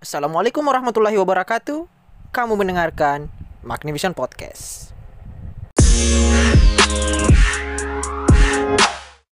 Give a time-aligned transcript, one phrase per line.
[0.00, 1.84] Assalamualaikum warahmatullahi wabarakatuh.
[2.32, 3.28] Kamu mendengarkan
[3.60, 4.96] Magnivision Podcast.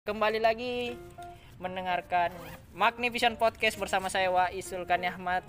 [0.03, 0.99] Kembali lagi
[1.63, 2.35] mendengarkan
[2.75, 5.47] Magnivision Podcast bersama saya Wa Isulkan Ahmad,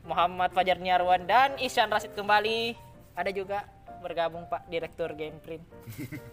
[0.00, 2.72] Muhammad Fajar Niarwan dan Isyan Rasid kembali.
[3.20, 3.68] Ada juga
[4.00, 5.60] bergabung Pak Direktur Gameprint.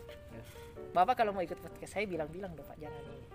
[0.96, 3.31] Bapak kalau mau ikut podcast saya bilang-bilang dong Pak jangan.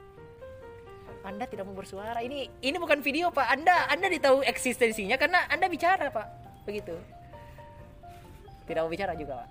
[1.27, 2.23] Anda tidak mau bersuara.
[2.23, 3.47] Ini ini bukan video Pak.
[3.51, 6.27] Anda Anda ditahu eksistensinya karena Anda bicara Pak.
[6.63, 6.95] Begitu.
[8.71, 9.51] Tidak mau bicara juga Pak.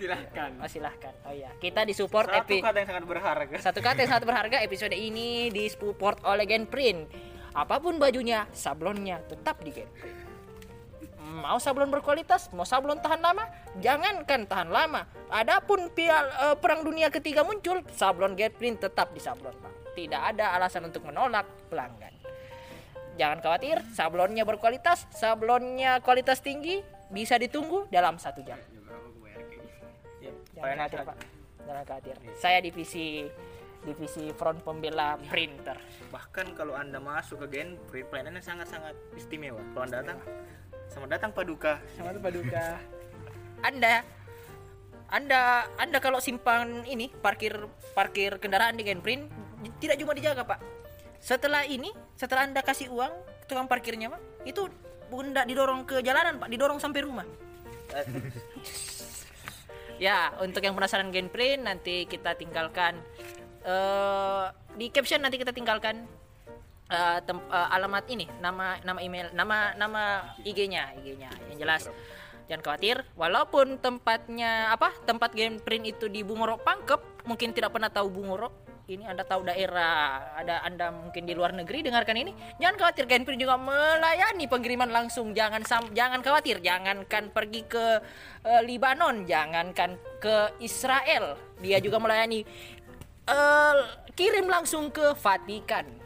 [0.00, 1.12] silahkan Oh, silahkan.
[1.28, 4.56] Oh iya, kita disupport satu epi kata yang sangat berharga satu kata yang sangat berharga
[4.64, 7.04] episode ini disupport oleh Genprint.
[7.52, 10.16] Apa pun bajunya, sablonnya tetap di Genprint.
[11.20, 13.44] Mau sablon berkualitas, mau sablon tahan lama,
[13.78, 15.04] jangankan tahan lama.
[15.28, 19.79] Adapun pial eh, perang dunia ketiga muncul, sablon Genprint tetap di sablon, Pak.
[20.00, 22.16] Tidak ada alasan untuk menolak pelanggan.
[23.20, 26.80] Jangan khawatir, sablonnya berkualitas, sablonnya kualitas tinggi,
[27.12, 28.56] bisa ditunggu dalam satu jam.
[30.24, 31.16] ya, Jangan khawatir, Pak.
[31.68, 32.16] Jangan khawatir.
[32.40, 33.28] Saya divisi
[33.80, 35.76] divisi front pembela printer.
[36.12, 40.18] bahkan kalau anda masuk ke Genprint pelayanannya sangat-sangat istimewa kalau anda datang
[40.92, 42.76] selamat datang Paduka Sama Paduka.
[43.64, 44.04] Anda
[45.08, 47.56] Anda Anda kalau simpan ini parkir
[47.96, 49.32] parkir kendaraan di Genprint
[49.80, 50.60] tidak cuma dijaga, Pak.
[51.20, 53.12] Setelah ini, setelah Anda kasih uang
[53.44, 54.68] tukang parkirnya, Pak, itu
[55.12, 57.26] bukan tidak didorong ke jalanan, Pak, didorong sampai rumah.
[60.06, 63.02] ya, untuk yang penasaran Genprint nanti kita tinggalkan
[63.60, 64.46] eh
[64.78, 66.06] di caption nanti kita tinggalkan
[66.88, 71.30] eh, tem- eh, alamat ini, nama nama email, nama nama IG-nya, IG-nya.
[71.50, 71.82] Yang jelas
[72.50, 74.90] jangan khawatir, walaupun tempatnya apa?
[75.06, 78.69] Tempat Genprint itu di Bungorok Pangkep, mungkin tidak pernah tahu Bungorok.
[78.90, 82.34] Ini Anda tahu daerah, ada Anda mungkin di luar negeri dengarkan ini.
[82.58, 85.30] Jangan khawatir, Genprint juga melayani pengiriman langsung.
[85.30, 88.02] Jangan sam- jangan khawatir, jangankan pergi ke
[88.42, 91.38] eh, Libanon, jangankan ke Israel.
[91.62, 92.42] Dia juga melayani
[93.24, 93.74] eh,
[94.10, 95.86] kirim langsung ke Vatikan.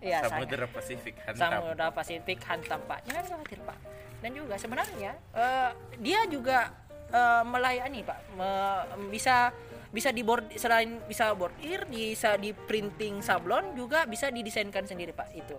[0.00, 1.50] Ya, sangat- Samudra Pasifik hantam.
[1.52, 2.98] Samudra Pasifik hantam Pak.
[3.04, 3.78] Jangan khawatir Pak.
[4.24, 6.72] Dan juga sebenarnya eh, dia juga
[7.12, 8.18] eh, melayani Pak.
[8.32, 9.52] Me- bisa
[9.90, 15.28] bisa di board selain bisa bordir, bisa di printing sablon juga bisa didesainkan sendiri Pak
[15.34, 15.58] itu.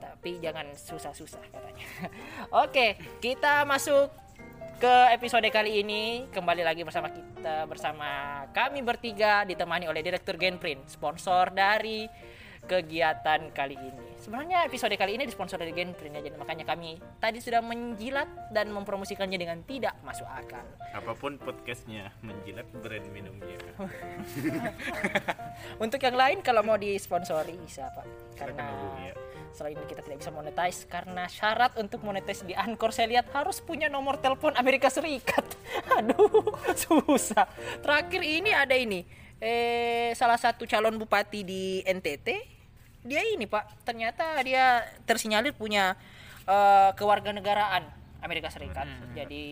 [0.00, 1.86] Tapi jangan susah-susah katanya.
[2.64, 4.08] Oke, kita masuk
[4.80, 10.88] ke episode kali ini kembali lagi bersama kita bersama kami bertiga ditemani oleh Direktur Genprint,
[10.88, 12.08] sponsor dari
[12.70, 14.14] kegiatan kali ini.
[14.22, 18.70] Sebenarnya episode kali ini disponsori dari Genprint ya, jadi makanya kami tadi sudah menjilat dan
[18.70, 20.62] mempromosikannya dengan tidak masuk akal.
[20.94, 23.58] Apa pun podcastnya menjilat brand minumnya.
[25.82, 28.70] Untuk yang lain kalau mau disponsori bisa Pak, karena
[29.02, 29.18] ya.
[29.50, 33.90] selain kita tidak bisa monetize karena syarat untuk monetize di Anchor saya lihat harus punya
[33.90, 35.42] nomor telepon Amerika Serikat.
[35.98, 37.50] Aduh, susah.
[37.82, 39.02] Terakhir ini ada ini.
[39.42, 42.59] Eh salah satu calon bupati di NTT
[43.00, 45.96] dia ini Pak, ternyata dia tersinyalir punya
[46.44, 48.84] eh, kewarganegaraan Amerika Serikat.
[49.16, 49.44] Jadi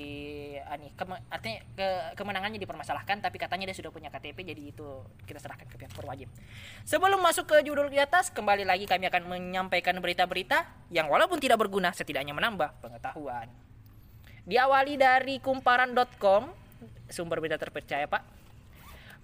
[0.68, 4.84] ani kema- artinya ke- kemenangannya dipermasalahkan tapi katanya dia sudah punya KTP jadi itu
[5.24, 6.28] kita serahkan ke pihak berwajib.
[6.84, 11.56] Sebelum masuk ke judul di atas, kembali lagi kami akan menyampaikan berita-berita yang walaupun tidak
[11.56, 13.48] berguna setidaknya menambah pengetahuan.
[14.44, 16.52] Diawali dari kumparan.com,
[17.08, 18.22] sumber berita terpercaya, Pak.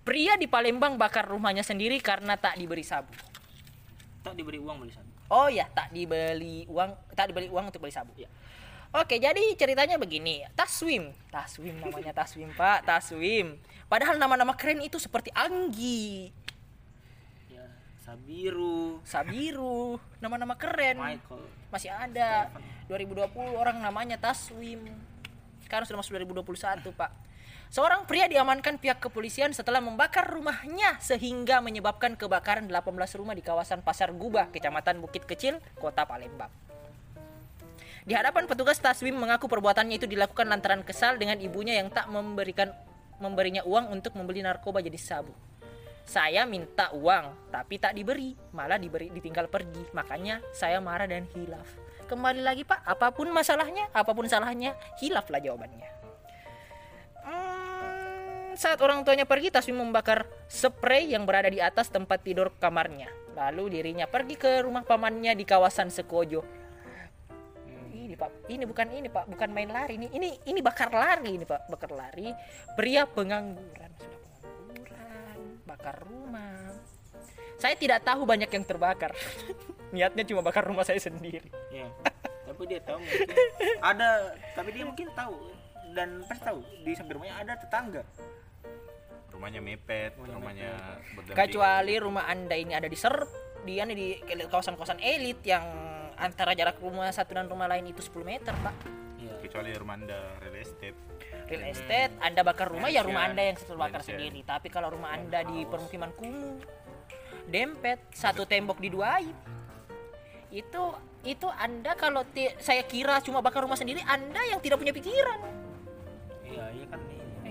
[0.05, 3.13] Pria di Palembang bakar rumahnya sendiri karena tak diberi sabu.
[4.25, 7.93] Tak diberi uang beli sabu Oh ya, tak dibeli uang, tak dibeli uang untuk beli
[7.93, 8.13] sabu.
[8.17, 8.29] Ya.
[8.95, 10.47] Oke, jadi ceritanya begini.
[10.55, 13.59] Taswim, Taswim namanya Taswim Pak, Taswim.
[13.91, 16.31] Padahal nama-nama keren itu seperti Anggi,
[17.51, 17.67] ya
[18.01, 21.01] Sabiru Sabiru, nama-nama keren.
[21.01, 22.49] Michael Masih ada.
[22.87, 24.87] 2020 orang namanya Taswim.
[25.65, 27.11] Sekarang sudah masuk 2021 Pak.
[27.75, 33.83] Seorang pria diamankan pihak kepolisian setelah membakar rumahnya sehingga menyebabkan kebakaran 18 rumah di kawasan
[33.83, 36.55] Pasar Gubah, Kecamatan Bukit Kecil, Kota Palembang.
[38.07, 42.71] Di hadapan petugas Taswim mengaku perbuatannya itu dilakukan lantaran kesal dengan ibunya yang tak memberikan
[43.19, 45.35] memberinya uang untuk membeli narkoba jadi sabu.
[46.07, 49.83] Saya minta uang, tapi tak diberi, malah diberi ditinggal pergi.
[49.91, 51.67] Makanya saya marah dan hilaf.
[52.07, 55.94] Kembali lagi Pak, apa pun masalahnya, apa pun salahnya, hilaflah jawabannya.
[58.55, 63.11] Hmm, saat orang tuanya pergi, Taswim membakar spray yang berada di atas tempat tidur kamarnya.
[63.35, 66.47] Lalu dirinya pergi ke rumah pamannya di kawasan Sekojo.
[67.91, 71.43] Ini pak, ini bukan ini pak, bukan main lari ini, ini ini bakar lari ini
[71.43, 72.31] pak, bakar lari.
[72.79, 76.79] Pria pengangguran sudah pengangguran, bakar rumah.
[77.59, 79.11] Saya tidak tahu banyak yang terbakar.
[79.95, 81.51] Niatnya cuma bakar rumah saya sendiri.
[81.75, 81.91] ya
[82.45, 83.29] tapi dia tahu mungkin
[83.91, 84.09] ada
[84.55, 85.35] tapi dia mungkin tahu
[85.91, 88.07] dan pasti tahu di samping rumahnya ada tetangga
[89.35, 90.71] Rumahnya mepet, Rumahnya rumahnya
[91.19, 91.37] berdampingan.
[91.37, 93.27] kecuali rumah anda ini ada di serp
[93.65, 94.09] dia nih di
[94.47, 95.65] kawasan-kawasan elit yang
[96.15, 98.75] antara jarak rumah satu dan rumah lain itu 10 meter pak
[99.19, 100.97] iya kecuali rumah anda real estate.
[101.49, 103.35] real estate anda bakar rumah ya rumah Mansion.
[103.35, 104.15] anda yang terbakar Mansion.
[104.15, 106.61] sendiri tapi kalau rumah anda di permukiman kumuh
[107.49, 109.27] dempet satu tembok diduai
[110.55, 110.83] itu
[111.25, 112.23] itu anda kalau
[112.61, 115.41] saya kira cuma bakar rumah sendiri anda yang tidak punya pikiran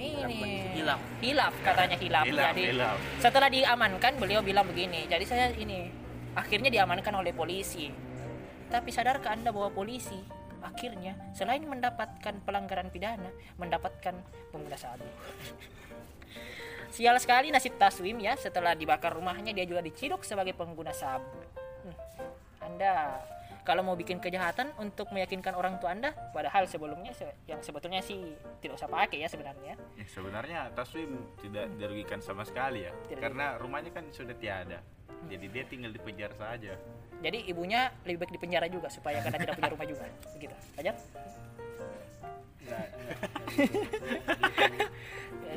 [0.03, 0.41] nih ini
[0.75, 1.53] hilang hilaf.
[1.63, 2.97] Katanya hilaf, Hilaf, jadi hilaf.
[3.23, 5.07] setelah diamankan beliau bilang begini.
[5.07, 5.87] Jadi saya ini
[6.35, 7.87] akhirnya diamankan oleh polisi.
[8.67, 10.17] Tapi sadarkah anda bahwa polisi
[10.63, 13.27] akhirnya selain mendapatkan pelanggaran pidana
[13.59, 14.15] mendapatkan
[14.47, 15.03] pengguna sabu
[16.87, 18.37] sial sekali nasib Taswim ya.
[18.37, 21.25] Setelah dibakar rumahnya dia juga diciduk sebagai pengguna sabu
[21.83, 21.95] Hmm,
[22.63, 23.19] anda
[23.63, 28.19] kalau mau bikin kejahatan untuk meyakinkan orang tua anda padahal sebelumnya se- yang sebetulnya sih
[28.59, 33.55] tidak usah pakai ya sebenarnya Ya, sebenarnya Taswim tidak dirugikan sama sekali ya, Tidak karena
[33.55, 34.83] rumahnya kan sudah tiada.
[35.23, 36.75] Jadi dia tinggal di penjara saja.
[37.19, 40.03] Jadi ibunya lebih baik di penjara juga supaya karena tidak punya rumah juga.
[40.35, 40.55] Begitu.
[40.75, 40.91] Aja.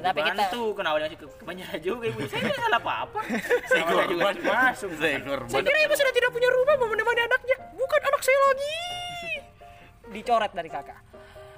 [0.07, 2.93] Tapi kita Bantu kenapa dia masuk ke, ke penjara juga ibu saya nggak salah apa
[3.03, 3.21] apa
[3.71, 5.49] saya korban masuk Saya korban.
[5.49, 7.57] saya kira ibu sudah tidak punya rumah mau menemani anaknya.
[7.73, 8.75] Bukan anak saya lagi.
[10.15, 11.01] Dicoret dari kakak.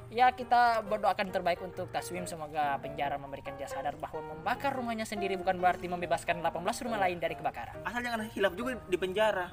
[0.08, 5.36] Ya kita berdoakan terbaik untuk Taswim semoga penjara memberikan dia sadar bahwa membakar rumahnya sendiri
[5.36, 7.76] bukan berarti membebaskan 18 rumah lain dari kebakaran.
[7.82, 9.52] asal jangan hilaf juga di penjara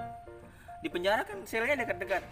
[0.77, 2.23] di penjara kan selnya dekat-dekat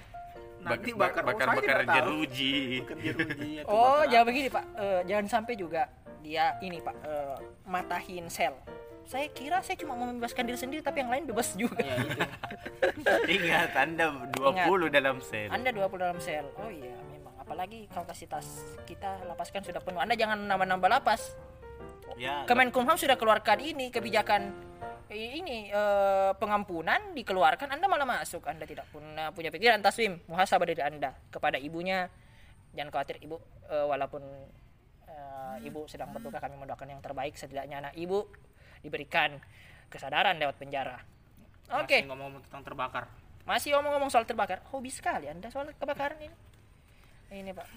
[0.61, 1.95] nanti Bak- bakar oh, bakar tidak tahu.
[1.97, 2.53] jeruji.
[2.79, 4.65] bakar jeruji atau Oh, bakar jangan begini Pak.
[4.73, 5.81] Eh, jangan sampai juga
[6.23, 7.37] dia ini Pak eh,
[7.67, 8.55] matahin sel.
[9.03, 11.75] Saya kira saya cuma mau membebaskan diri sendiri tapi yang lain bebas juga.
[11.83, 12.19] ya itu
[13.35, 15.51] Ingat Anda 20 dalam sel.
[15.51, 16.47] Anda 20 dalam sel.
[16.55, 17.35] Oh iya, memang.
[17.35, 19.99] Apalagi kapasitas kita lapas kan sudah penuh.
[19.99, 21.35] Anda jangan nambah-nambah lapas.
[22.15, 22.47] Ya.
[22.47, 24.55] Kemenkumham sudah keluarkan ini kebijakan
[25.11, 27.75] eh, ini eh, pengampunan dikeluarkan.
[27.75, 28.47] Anda malah masuk.
[28.47, 30.23] Anda tidak punya punya pikiran taswim.
[30.31, 32.07] Muhasabah dari Anda kepada ibunya.
[32.71, 33.35] Jangan khawatir ibu
[33.67, 34.23] eh, walaupun
[35.13, 38.25] eh, ibu sedang berduka kami mendoakan yang terbaik setidaknya anak ibu
[38.81, 39.37] diberikan
[39.87, 40.97] kesadaran lewat penjara.
[41.77, 42.03] Oke.
[42.03, 43.05] Masih ngomong tentang terbakar
[43.43, 46.35] Masih ngomong-ngomong soal terbakar, hobi sekali Anda soal kebakaran ini.
[47.27, 47.67] Ini Pak.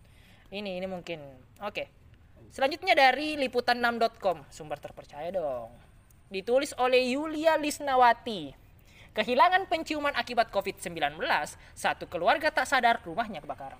[0.58, 1.20] ini ini mungkin.
[1.60, 1.92] Oke.
[2.50, 5.70] Selanjutnya dari liputan6.com, sumber terpercaya dong.
[6.32, 8.56] Ditulis oleh Yulia Lisnawati.
[9.12, 11.20] Kehilangan penciuman akibat COVID-19,
[11.74, 13.78] satu keluarga tak sadar rumahnya kebakaran.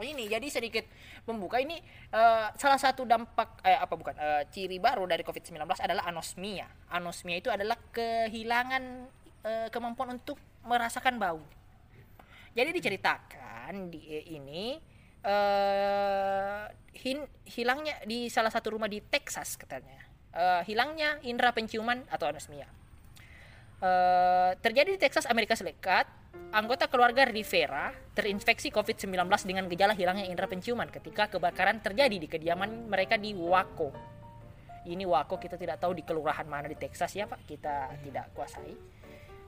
[0.00, 0.88] Ini jadi sedikit
[1.28, 1.76] membuka ini
[2.12, 6.64] eh, salah satu dampak eh, apa bukan eh, ciri baru dari COVID-19 adalah anosmia.
[6.88, 8.82] Anosmia itu adalah kehilangan
[9.44, 11.42] eh, kemampuan untuk merasakan bau.
[12.52, 14.00] Jadi diceritakan di
[14.32, 14.76] ini
[15.22, 16.66] eh
[16.98, 20.02] hin- hilangnya di salah satu rumah di Texas katanya.
[20.32, 22.64] Eh, hilangnya indera penciuman atau anosmia.
[23.82, 26.06] Eh, terjadi di Texas, Amerika Serikat.
[26.52, 32.92] Anggota keluarga Rivera terinfeksi COVID-19 dengan gejala hilangnya indera penciuman ketika kebakaran terjadi di kediaman
[32.92, 33.90] mereka di Waco.
[34.84, 38.76] Ini Waco kita tidak tahu di kelurahan mana di Texas ya Pak, kita tidak kuasai.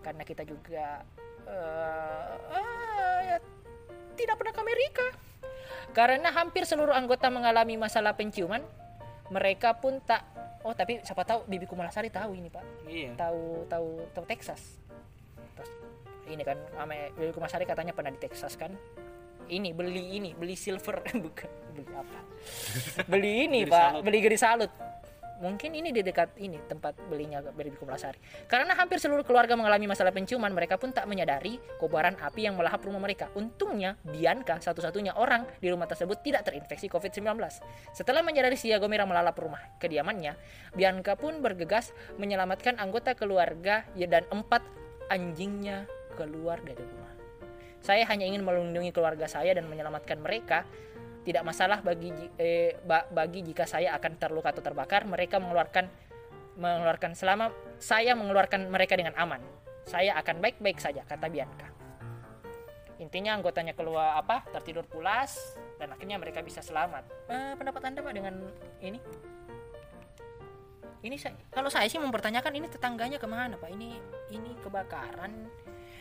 [0.01, 1.05] Karena kita juga
[1.45, 3.37] eh, eh, ya,
[4.17, 5.07] tidak pernah ke Amerika.
[5.95, 8.65] Karena hampir seluruh anggota mengalami masalah penciuman,
[9.29, 10.25] mereka pun tak
[10.65, 14.81] Oh, tapi siapa tahu Bibi Kumalasari tahu ini, Pak iya tahu tahu tahu Texas.
[15.53, 15.71] Terus
[16.25, 18.73] ini kan ame Bibi Kumasari katanya pernah di Texas kan.
[19.45, 22.19] Ini beli ini, beli silver bukan beli apa?
[23.13, 24.03] beli ini, Pak, salut.
[24.09, 24.73] beli geri salut.
[25.45, 28.17] Mungkin ini di dekat ini tempat belinya Bibi Kumasari.
[28.49, 32.81] Karena hampir seluruh keluarga mengalami masalah penciuman, mereka pun tak menyadari kobaran api yang melahap
[32.81, 33.29] rumah mereka.
[33.37, 37.37] Untungnya Bianca satu-satunya orang di rumah tersebut tidak terinfeksi COVID-19.
[37.93, 40.33] Setelah menyadari si Merah melalap rumah kediamannya,
[40.73, 44.65] Bianca pun bergegas menyelamatkan anggota keluarga ya, dan empat
[45.13, 45.85] anjingnya
[46.17, 47.13] keluar dari rumah.
[47.85, 50.65] Saya hanya ingin melindungi keluarga saya dan menyelamatkan mereka.
[51.25, 55.09] Tidak masalah bagi eh, ba- bagi jika saya akan terluka atau terbakar.
[55.09, 55.89] Mereka mengeluarkan
[56.55, 57.51] mengeluarkan selama
[57.81, 59.41] saya mengeluarkan mereka dengan aman.
[59.85, 61.69] Saya akan baik-baik saja, kata Bianca.
[63.03, 67.05] Intinya anggotanya keluar apa tertidur pulas dan akhirnya mereka bisa selamat.
[67.27, 68.35] Eh, pendapat anda pak dengan
[68.81, 69.01] ini?
[71.05, 73.69] Ini saya, kalau saya sih mempertanyakan ini tetangganya ke mana pak?
[73.69, 73.89] Ini
[74.33, 75.33] ini kebakaran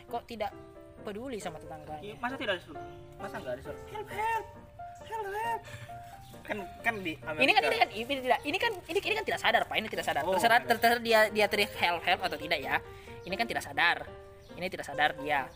[0.07, 0.55] kok tidak
[1.03, 2.15] peduli sama tetangganya?
[2.23, 2.79] masa tidak disuruh
[3.19, 4.62] masa nggak disuruh help help help
[6.43, 7.39] kan kan di Amerika.
[7.39, 9.75] Ini kan ini kan ini tidak ini kan ini, ini kan tidak sadar pak.
[9.79, 10.21] Ini tidak sadar.
[10.27, 12.75] Oh, terserah tidak terserah dia dia teriak help help atau tidak ya.
[13.23, 14.03] Ini kan tidak sadar.
[14.59, 15.47] Ini tidak sadar dia.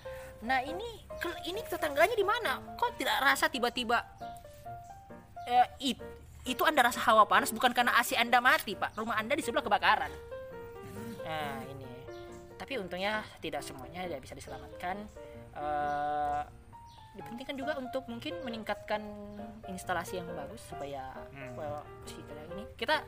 [0.47, 1.03] Nah ini
[1.43, 2.63] ini tetangganya di mana?
[2.79, 3.99] Kok tidak rasa tiba-tiba
[5.47, 6.15] eh, it-
[6.47, 9.59] itu anda rasa hawa panas bukan karena AC anda mati pak, rumah anda di sebelah
[9.59, 10.07] kebakaran.
[11.27, 11.83] Nah ini,
[12.55, 14.95] tapi untungnya tidak semuanya tidak bisa diselamatkan.
[15.51, 16.41] Eh,
[17.17, 19.01] dipentingkan juga untuk mungkin meningkatkan
[19.67, 21.57] instalasi yang bagus supaya Hmm.
[21.57, 22.63] well, si ini.
[22.77, 23.01] Kita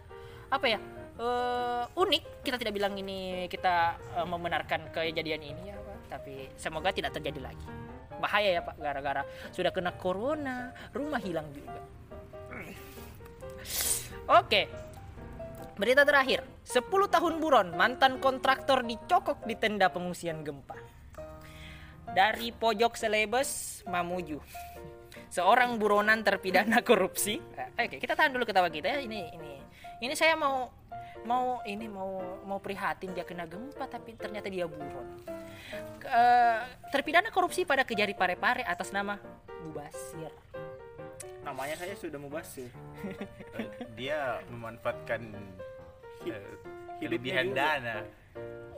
[0.49, 0.79] apa ya
[1.21, 2.43] eh, unik.
[2.43, 5.97] Kita tidak bilang ini kita eh, membenarkan kejadian ini ya pak.
[6.09, 7.67] Tapi semoga tidak terjadi lagi.
[8.19, 9.23] Bahaya ya pak gara-gara
[9.53, 11.79] sudah kena corona rumah hilang juga.
[14.27, 14.67] Oke.
[15.79, 16.43] Berita terakhir.
[16.69, 20.98] 10 tahun buron mantan kontraktor dicokok di tenda pengungsian gempa
[22.13, 24.41] dari pojok selebes Mamuju.
[25.29, 27.37] Seorang buronan terpidana korupsi.
[27.55, 28.99] Eh, oke kita tahan dulu ketawa kita ya.
[29.05, 29.53] Ini ini
[30.01, 30.69] ini saya mau
[31.27, 35.07] mau ini mau mau prihatin dia kena gempa tapi ternyata dia buron.
[36.01, 39.19] Eh, terpidana korupsi pada kejari pare-pare atas nama
[39.59, 40.31] Bubasir
[41.43, 42.69] Namanya saya sudah mubasir.
[43.99, 45.21] Dia memanfaatkan
[46.29, 46.53] eh,
[47.01, 48.05] kelebihan dana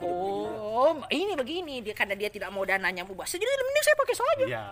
[0.01, 1.85] oh ini begini.
[1.85, 4.45] Dia karena dia tidak mau dananya Bubasir jadi mending saya pakai saja.
[4.49, 4.65] Ya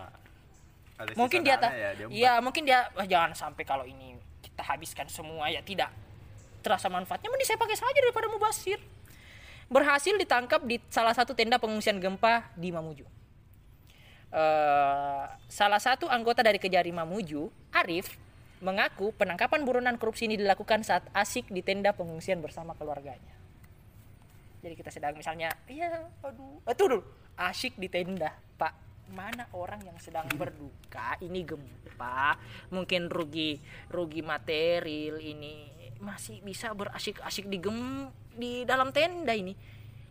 [1.15, 5.07] mungkin dia tak ya, dia ya mungkin dia "Wah, jangan sampai kalau ini kita habiskan
[5.07, 5.93] semua ya tidak
[6.59, 7.31] terasa manfaatnya.
[7.31, 8.79] Mending saya pakai saja daripada mubasir.
[9.69, 13.05] Berhasil ditangkap di salah satu tenda pengungsian gempa di Mamuju.
[14.29, 18.13] Eh, salah satu anggota dari Kejari Mamuju Arif
[18.61, 23.38] mengaku penangkapan buronan korupsi ini dilakukan saat asik di tenda pengungsian bersama keluarganya
[24.59, 26.59] jadi kita sedang misalnya iya aduh.
[26.67, 27.01] Eh, tuh dulu.
[27.39, 28.75] Asyik di tenda pak.
[29.09, 31.17] Mana orang yang sedang berduka?
[31.23, 32.37] Ini gempa.
[32.69, 33.57] Mungkin rugi
[33.89, 35.71] rugi material ini.
[35.99, 39.55] Masih bisa berasyik-asyik di gem di dalam tenda ini.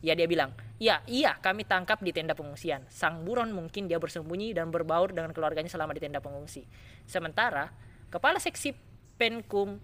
[0.01, 2.89] Ya dia bilang ya iya kami tangkap di tenda pengungsian.
[2.89, 6.65] Sang buron mungkin dia bersembunyi dan berbaur dengan keluarganya selama di tenda pengungsi.
[7.05, 7.69] Sementara
[8.09, 8.73] kepala seksi
[9.21, 9.77] penkum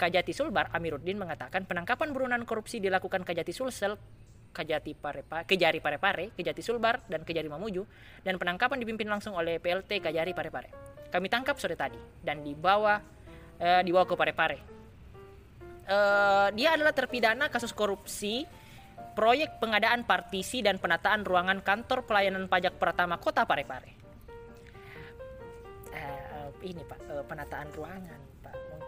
[0.00, 4.00] Kajati Sulbar Amiruddin mengatakan penangkapan buronan korupsi dilakukan Kajati Sulsel,
[4.48, 7.84] Kajati Parepa, Kejari Parepare, Kejati Sulbar dan Kejari Mamuju
[8.24, 10.72] dan penangkapan dipimpin langsung oleh PLT Kajari Parepare.
[11.12, 12.96] Kami tangkap sore tadi dan dibawa
[13.60, 14.58] eh, dibawa ke Parepare.
[15.84, 18.48] Eh, dia adalah terpidana kasus korupsi
[19.12, 23.92] proyek pengadaan partisi dan penataan ruangan kantor pelayanan pajak pertama Kota Parepare.
[25.92, 28.29] Eh, ini Pak, eh, penataan ruangan.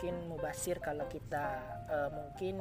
[0.02, 2.58] Mungkin mubasir kalau kita eh, mungkin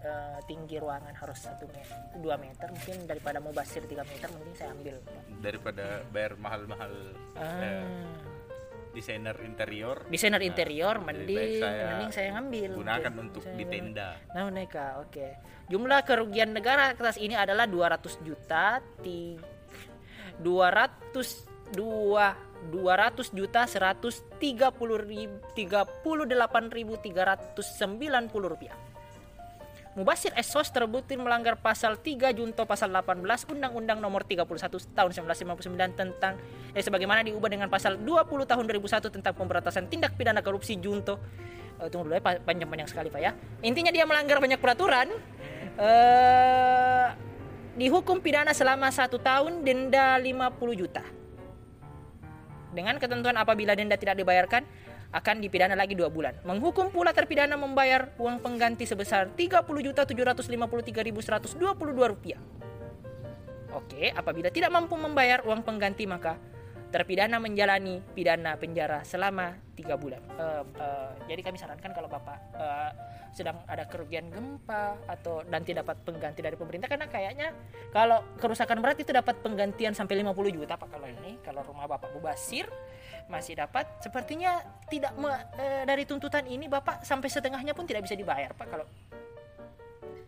[0.00, 4.72] eh, tinggi ruangan harus satu meter, dua meter mungkin daripada mubasir 3 meter mungkin saya
[4.72, 4.96] ambil
[5.36, 7.84] daripada bayar mahal-mahal eh, Ah.
[8.96, 12.70] desainer interior Desainer Nah, interior mending saya mending saya ngambil.
[12.80, 15.26] gunakan Oke, untuk saya di tenda Nah, Neka, oke.
[15.68, 19.36] Jumlah kerugian negara atas ini adalah 200 juta ti
[20.40, 22.32] 200 dua
[22.70, 24.28] 200 juta 130
[25.04, 28.76] ribu 38.390 rupiah.
[29.98, 34.46] Mubasir Esos terbukti melanggar pasal 3 Junto pasal 18 Undang-Undang Nomor 31
[34.94, 36.38] tahun 1959 tentang
[36.70, 41.18] eh sebagaimana diubah dengan pasal 20 tahun 2001 tentang pemberantasan tindak pidana korupsi Junto.
[41.82, 43.34] Eh, tunggu dulu ya pa- panjang-panjang sekali Pak ya.
[43.66, 45.10] Intinya dia melanggar banyak peraturan.
[45.82, 47.28] Eh
[47.78, 51.06] dihukum pidana selama satu tahun denda 50 juta.
[52.72, 54.64] Dengan ketentuan apabila denda tidak dibayarkan
[55.08, 56.36] akan dipidana lagi dua bulan.
[56.44, 62.40] Menghukum pula terpidana membayar uang pengganti sebesar 30.753.122 rupiah.
[63.72, 66.36] Oke, apabila tidak mampu membayar uang pengganti maka
[66.88, 70.24] terpidana menjalani pidana penjara selama tiga bulan.
[70.24, 72.90] Eh, eh, jadi kami sarankan kalau bapak eh,
[73.36, 77.52] sedang ada kerugian gempa atau dan tidak dapat pengganti dari pemerintah karena kayaknya
[77.92, 80.88] kalau kerusakan berat itu dapat penggantian sampai 50 juta pak.
[80.88, 82.66] Kalau ini kalau rumah bapak Bubasir
[83.28, 83.84] masih dapat.
[84.00, 88.66] Sepertinya tidak me- eh, dari tuntutan ini bapak sampai setengahnya pun tidak bisa dibayar pak.
[88.66, 88.88] Kalau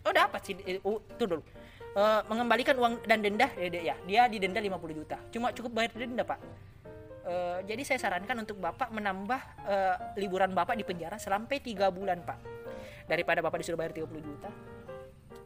[0.00, 1.42] oh dapat sih oh, tuh dulu
[1.90, 3.96] Eh, mengembalikan uang dan denda ya, dia- ya.
[4.06, 5.18] Dia didenda 50 juta.
[5.34, 6.38] Cuma cukup bayar denda pak.
[7.26, 12.22] Eh, jadi saya sarankan untuk bapak menambah eh, liburan bapak di penjara sampai tiga bulan
[12.22, 12.38] pak.
[13.10, 14.50] Daripada bapak disuruh bayar 30 juta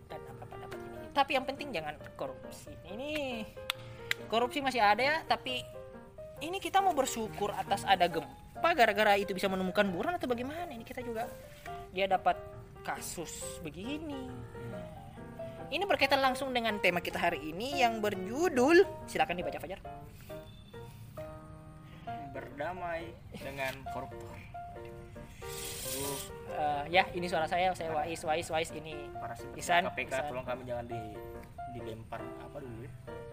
[0.05, 0.45] dan dapat
[1.15, 2.75] tapi yang penting jangan korupsi.
[2.91, 3.41] Ini
[4.27, 5.17] korupsi masih ada ya.
[5.23, 5.63] Tapi
[6.43, 10.67] ini kita mau bersyukur atas ada gempa gara-gara itu bisa menemukan buron atau bagaimana?
[10.75, 11.31] Ini kita juga
[11.95, 12.35] dia dapat
[12.83, 14.27] kasus begini.
[14.75, 15.04] Nah,
[15.71, 19.81] ini berkaitan langsung dengan tema kita hari ini yang berjudul silakan dibaca Fajar
[22.35, 24.35] berdamai dengan koruptor.
[26.55, 28.95] Eh, ya ini suara saya saya Wais Wais Wais ini
[29.55, 30.27] Isan, KPK Isan.
[30.31, 30.99] tolong kami jangan di
[31.75, 32.93] dilempar apa dulu ya?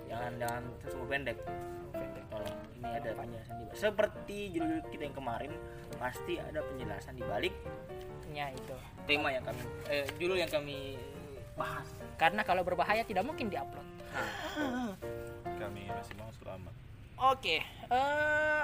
[0.09, 1.38] jangan jangan semua pendek
[1.93, 5.51] pendek tolong ini ada penjelasan di balik seperti judul kita yang kemarin
[6.01, 7.53] pasti ada penjelasan di balik
[8.33, 10.97] nya itu tema yang kami eh, judul yang kami
[11.61, 11.85] bahas
[12.17, 13.85] karena kalau berbahaya tidak mungkin diupload.
[14.13, 14.93] Nah.
[15.61, 16.73] Kami masih mau selamat.
[17.21, 18.63] oke eh,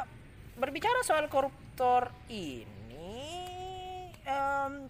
[0.58, 3.30] berbicara soal koruptor ini
[4.26, 4.90] em,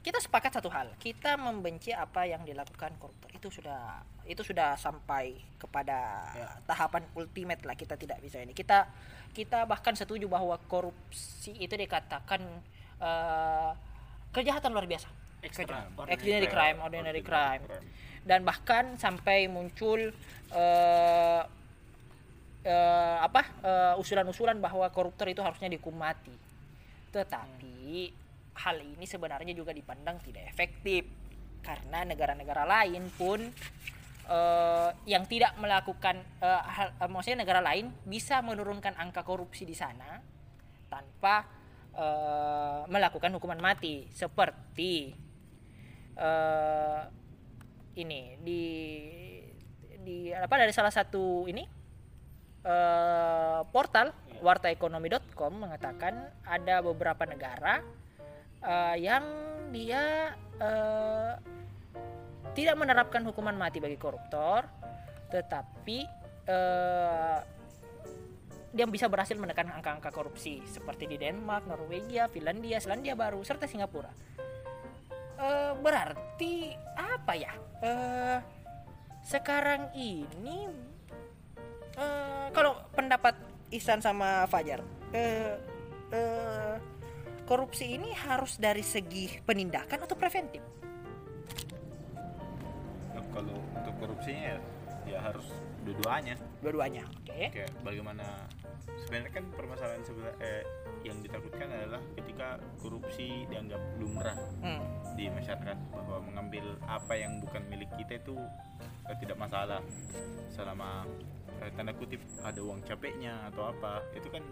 [0.00, 0.96] kita sepakat satu hal.
[0.96, 3.28] Kita membenci apa yang dilakukan koruptor.
[3.36, 6.24] Itu sudah itu sudah sampai kepada
[6.64, 8.56] tahapan ultimate lah kita tidak bisa ini.
[8.56, 8.88] Kita
[9.30, 12.42] kita bahkan setuju bahwa korupsi itu dikatakan
[12.98, 13.70] eh,
[14.34, 16.78] kejahatan luar biasa Extra- extraordinary crime.
[16.80, 17.62] ordinary crime.
[17.64, 17.88] crime.
[18.20, 20.12] dan bahkan sampai muncul
[20.52, 21.42] eh,
[22.68, 26.36] eh, apa eh, usulan-usulan bahwa koruptor itu harusnya dihukum mati
[27.10, 28.12] tetapi
[28.60, 31.06] hal ini sebenarnya juga dipandang tidak efektif.
[31.60, 33.40] Karena negara-negara lain pun
[34.30, 39.76] eh, yang tidak melakukan eh, hal, eh, maksudnya negara lain bisa menurunkan angka korupsi di
[39.76, 40.22] sana
[40.88, 41.44] tanpa
[41.94, 44.08] eh, melakukan hukuman mati.
[44.08, 45.12] Seperti
[46.20, 47.00] eh,
[47.96, 48.64] ini di
[50.00, 51.64] di apa dari salah satu ini
[52.64, 57.80] eh, portal wartaekonomi.com mengatakan ada beberapa negara
[58.60, 59.24] eh, yang
[59.72, 61.34] dia eh,
[62.52, 64.66] tidak menerapkan hukuman mati bagi koruptor,
[65.30, 65.98] tetapi
[66.50, 67.38] eh,
[68.70, 74.10] dia bisa berhasil menekan angka-angka korupsi seperti di Denmark, Norwegia, Finlandia, Selandia Baru, serta Singapura.
[75.40, 77.52] Eh, berarti apa ya?
[77.80, 78.38] Eh,
[79.24, 80.68] sekarang ini
[81.96, 83.32] eh, kalau pendapat
[83.72, 84.84] Ihsan sama Fajar,
[85.16, 85.56] eh,
[86.12, 86.76] eh,
[87.48, 90.60] korupsi ini harus dari segi penindakan atau preventif?
[93.16, 94.56] Nah, Kalau untuk korupsinya ya,
[95.08, 95.46] ya harus
[95.88, 96.34] dua-duanya.
[96.60, 97.40] Dua-duanya, oke.
[97.48, 98.26] Kayak bagaimana
[98.98, 100.62] sebenarnya kan permasalahan sebelah eh,
[101.02, 104.80] yang ditakutkan adalah ketika korupsi dianggap lumrah Hmm.
[105.16, 108.36] di masyarakat bahwa mengambil apa yang bukan milik kita itu
[109.08, 109.80] eh, tidak masalah
[110.52, 111.04] selama
[111.60, 114.42] eh, tanda kutip ada uang capeknya atau apa itu kan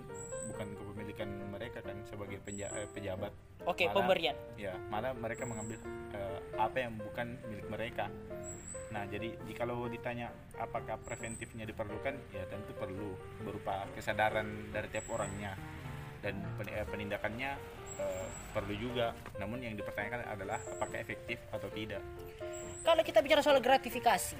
[0.46, 3.32] bukan kepemilikan mereka kan sebagai penja- eh, pejabat.
[3.64, 4.36] Oke, Malah- pemberian.
[4.54, 5.76] ya malah mereka mengambil
[6.12, 8.06] eh, apa yang bukan milik mereka.
[8.88, 15.08] Nah jadi di- kalau ditanya apakah preventifnya diperlukan ya tentu perlu berupa kesadaran dari tiap
[15.08, 15.52] orangnya.
[16.18, 17.50] Dan pen- eh, penindakannya
[17.98, 19.10] eh, perlu juga.
[19.36, 22.02] Namun yang dipertanyakan adalah apakah efektif atau tidak.
[22.80, 24.34] Kalau kita bicara soal gratifikasi,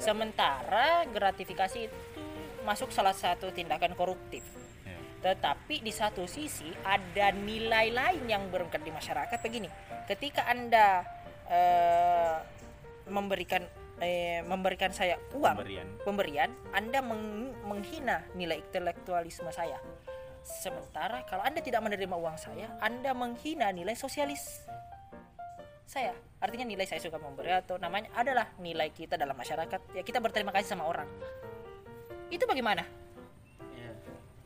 [0.00, 1.98] sementara gratifikasi itu
[2.64, 4.42] masuk salah satu tindakan koruptif.
[4.84, 4.96] ya.
[5.32, 9.68] Tetapi di satu sisi ada nilai lain yang berangkat di masyarakat begini.
[10.08, 11.04] Ketika Anda
[11.48, 12.36] eh,
[13.08, 13.62] memberikan
[14.00, 15.86] eh, memberikan saya uang Pemberian.
[16.02, 19.76] pemberian, Anda meng- menghina nilai intelektualisme saya.
[20.40, 24.64] Sementara kalau Anda tidak menerima uang saya, Anda menghina nilai sosialis
[25.90, 26.14] saya.
[26.38, 29.98] Artinya nilai saya suka memberi atau namanya adalah nilai kita dalam masyarakat.
[29.98, 31.10] Ya kita berterima kasih sama orang.
[32.30, 32.86] Itu bagaimana?
[33.74, 33.90] ya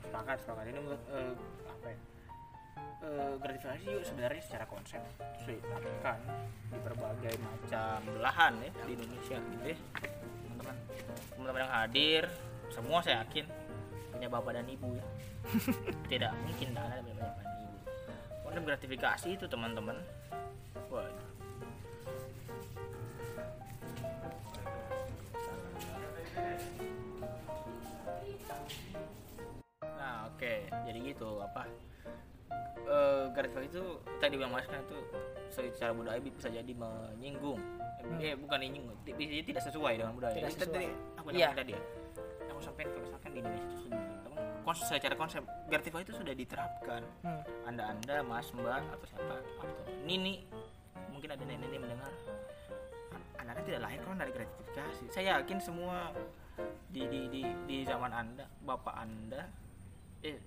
[0.00, 1.34] sepakat sepakat ini menurut eh,
[1.68, 1.98] apa ya
[3.04, 4.96] Eh, gratifikasi yuk sebenarnya secara konsep
[5.36, 6.18] sudah diterapkan
[6.72, 9.78] di berbagai macam belahan ya di Indonesia gitu ya
[10.40, 10.76] teman-teman
[11.36, 12.22] teman-teman yang hadir
[12.72, 13.44] semua saya yakin
[14.08, 15.04] punya bapak dan ibu ya
[16.16, 17.76] tidak mungkin tidak ada punya bapak dan ibu
[18.40, 19.96] konsep gratifikasi itu teman-teman
[20.88, 21.04] wah
[31.04, 31.68] gitu apa?
[32.84, 33.84] Eh gratifikasi itu
[34.20, 34.98] tadi bilang Mas kan itu
[35.52, 37.60] secara budaya bisa jadi menyinggung.
[38.20, 40.34] Eh bukan menyinggung, bisa jadi tidak sesuai dengan budaya.
[40.36, 40.72] Tidak sesuai.
[40.72, 40.86] tadi
[41.20, 41.48] aku Iya.
[41.52, 41.82] tadi ya.
[42.52, 44.00] Aku sampaikan kalau misalkan di Indonesia itu sudah
[44.64, 47.02] konsep secara konsep gratifikasi itu sudah diterapkan.
[47.20, 47.42] Hmm.
[47.68, 50.44] Anda-anda, Mas, Mbak atau siapa atau Nini
[51.12, 52.12] mungkin ada nenek-nenek mendengar
[53.54, 55.04] anda tidak lahir kalau dari gratifikasi.
[55.14, 56.10] Saya yakin semua
[56.90, 59.46] di di di, di zaman anda, bapak anda,
[60.26, 60.42] eh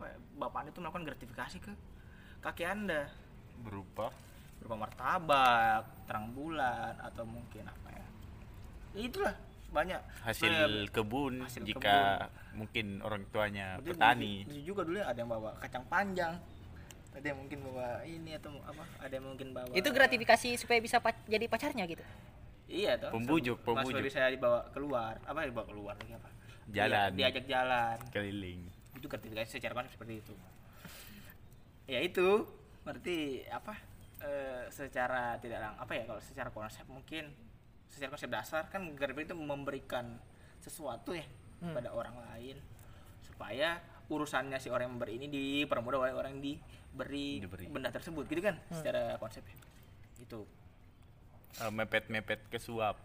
[0.00, 1.72] apa ya, bapak anda itu melakukan gratifikasi ke
[2.40, 3.12] kakek anda
[3.60, 4.08] berupa
[4.56, 8.06] berupa martabak, terang bulan atau mungkin apa ya?
[8.96, 9.36] Itulah
[9.68, 14.32] banyak hasil Eh, kebun hasil jika mungkin orang tuanya Berarti petani
[14.64, 16.32] juga dulu ya ada yang bawa kacang panjang,
[17.12, 18.84] ada yang mungkin bawa ini atau apa?
[19.04, 22.02] Ada yang mungkin bawa Itu gratifikasi supaya bisa pac- jadi pacarnya gitu.
[22.72, 23.12] Iya toh.
[23.12, 24.00] Pembujuk, pembujuk.
[24.08, 25.20] Saya dibawa keluar.
[25.28, 26.28] Apa dibawa keluar lagi apa?
[26.72, 27.08] Jalan.
[27.12, 27.96] Dia- diajak jalan.
[28.08, 30.34] keliling Itu gratifikasi secara konsep seperti itu.
[31.88, 32.44] Ya itu
[32.84, 33.74] berarti apa?
[34.20, 37.32] eh, secara tidak lang apa ya kalau secara konsep mungkin
[37.88, 40.20] secara konsep dasar kan gratifikasi itu memberikan
[40.60, 41.24] sesuatu ya
[41.60, 41.72] Hmm.
[41.72, 42.56] pada orang lain
[43.20, 47.64] supaya urusannya si orang yang memberi ini dipermudah oleh orang yang diberi, Diberi.
[47.68, 48.76] benda tersebut gitu kan Hmm.
[48.76, 49.56] secara konsepnya
[50.16, 50.44] itu
[51.56, 53.00] Eh, mepet-mepet ke suap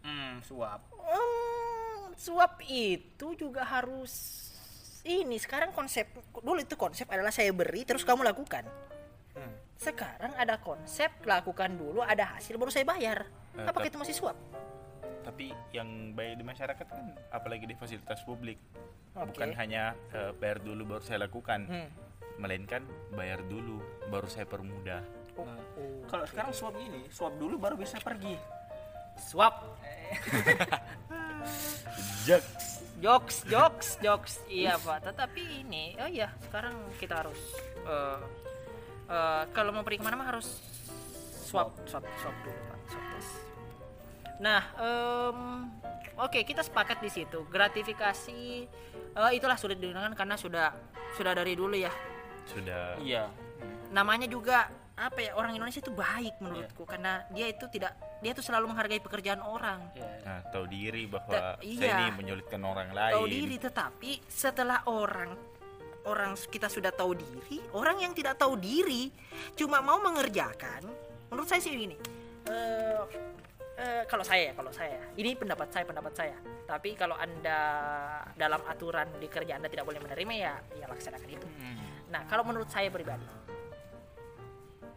[0.00, 4.12] hmm, suap Hmm, suap itu juga harus
[5.04, 8.64] ini sekarang konsep dulu itu konsep adalah saya beri terus kamu lakukan.
[9.34, 9.50] Hmm.
[9.74, 13.26] sekarang ada konsep lakukan dulu ada hasil baru saya bayar.
[13.52, 14.34] Eh, tapi- itu masih suap?
[15.20, 18.56] Tapi yang baik di masyarakat kan apalagi di fasilitas publik.
[19.14, 19.30] Oke.
[19.30, 21.66] bukan hanya eh, bayar dulu baru saya lakukan.
[21.66, 21.90] Hmm.
[22.34, 23.78] melainkan bayar dulu
[24.10, 24.98] baru saya permudah.
[25.34, 26.02] Oh, Nah, oh.
[26.04, 28.36] kalau sekarang suap gini suap dulu baru bisa pergi.
[29.16, 29.64] Suap.
[32.26, 32.42] Jak
[32.98, 34.34] jokes jokes jokes.
[34.46, 35.06] Iya pak.
[35.06, 37.40] Tetapi ini oh iya sekarang kita harus
[37.86, 38.20] eh,
[39.10, 40.60] eh, kalau mau pergi ke mana mah harus
[41.46, 42.78] swab swab swab dulu pak.
[42.90, 43.32] Swab test
[44.34, 45.70] nah em,
[46.18, 47.46] oke kita sepakat di situ.
[47.46, 48.40] Gratifikasi
[49.14, 50.74] eh, itulah sulit digunakan karena sudah
[51.14, 51.92] sudah dari dulu ya.
[52.50, 52.98] Sudah.
[53.00, 53.30] Iya.
[53.94, 56.86] Namanya juga apa ya orang Indonesia itu baik menurutku.
[56.86, 59.90] Karena dia itu tidak dia itu selalu menghargai pekerjaan orang.
[59.98, 60.12] Iya.
[60.22, 61.94] nah, tahu diri bahwa Ta- saya iya.
[62.06, 63.14] ini menyulitkan orang lain.
[63.18, 65.34] tahu diri tetapi setelah orang
[66.04, 69.08] orang kita sudah tahu diri orang yang tidak tahu diri
[69.56, 70.84] cuma mau mengerjakan
[71.28, 71.96] menurut saya sih begini.
[72.46, 73.02] Eh
[73.74, 76.36] eh, kalau saya ya kalau saya ini pendapat saya pendapat saya.
[76.64, 77.60] Tapi kalau anda
[78.38, 81.48] dalam aturan di kerja anda tidak boleh menerima ya ya laksanakan itu.
[82.14, 83.43] Nah kalau menurut saya pribadi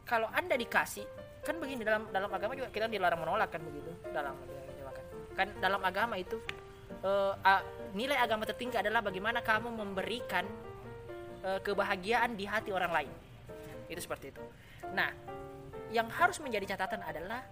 [0.07, 1.03] kalau anda dikasih
[1.43, 3.91] kan begini dalam dalam agama juga kita dilarang menolak kan begitu?
[4.15, 4.33] Dalam
[5.37, 6.39] kan dalam agama itu
[7.45, 10.47] a- nilai agama tertinggi adalah bagaimana kamu memberikan
[11.45, 13.13] eh, kebahagiaan di hati orang lain.
[13.85, 14.41] Itu seperti itu.
[14.95, 15.11] Nah
[15.93, 17.45] yang harus menjadi catatan adalah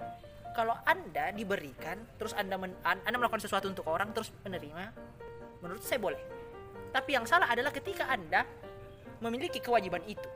[0.56, 4.91] kalau anda diberikan terus anda men- an- anda melakukan sesuatu untuk orang terus menerima
[5.62, 6.20] menurut saya boleh.
[6.91, 8.48] Tapi yang salah adalah ketika anda
[9.20, 10.28] memiliki kewajiban itu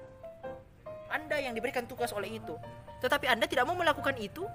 [1.10, 2.56] anda yang diberikan tugas oleh itu.
[3.04, 4.46] Tetapi anda tidak mau melakukan itu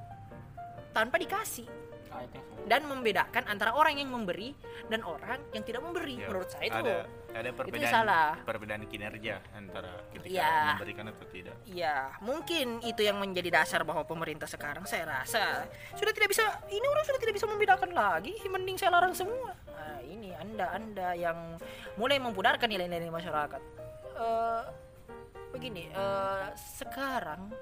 [0.95, 1.67] tanpa dikasih.
[2.14, 4.57] Ah, itu dan membedakan antara orang yang memberi
[4.88, 6.17] dan orang yang tidak memberi.
[6.17, 6.97] Ya, menurut saya itu ada
[7.35, 8.31] ada perbedaan salah.
[8.47, 10.55] perbedaan kinerja antara ketika Iya.
[10.79, 11.57] memberikan atau tidak.
[11.69, 16.87] Ya mungkin itu yang menjadi dasar bahwa pemerintah sekarang saya rasa sudah tidak bisa ini
[16.88, 18.33] orang sudah tidak bisa membedakan lagi.
[18.49, 19.51] Mending saya larang semua.
[19.67, 21.59] Nah, ini anda anda yang
[21.99, 23.61] mulai mempudarkan nilai-nilai masyarakat.
[24.14, 24.62] Eh,
[25.55, 27.55] begini eh, sekarang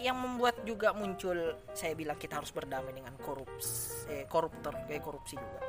[0.00, 1.36] yang membuat juga muncul
[1.72, 5.60] saya bilang kita harus berdamai dengan korupsi eh, koruptor kayak korupsi juga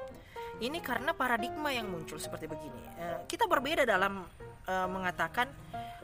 [0.62, 4.28] ini karena paradigma yang muncul seperti begini Eh, kita berbeda dalam
[4.68, 5.48] eh, mengatakan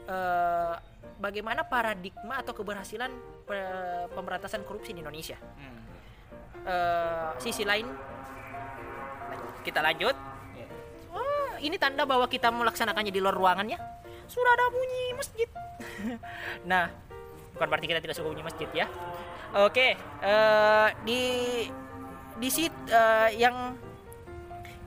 [0.07, 0.73] eh,
[1.19, 3.11] bagaimana paradigma atau keberhasilan
[3.43, 5.75] pe- pemberantasan korupsi di Indonesia Hmm.
[6.67, 7.87] Eh, sisi lain
[9.63, 10.15] kita lanjut.
[11.11, 13.75] Wah, ini tanda bahwa kita melaksanakannya di luar ruangannya.
[14.27, 15.49] Sudah ada bunyi masjid.
[16.71, 16.91] nah,
[17.55, 18.87] bukan berarti kita tidak suka bunyi masjid ya.
[19.55, 21.21] Oke, eh, di
[22.37, 23.73] di sit eh, yang